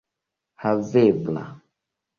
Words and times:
havebla 0.63 1.45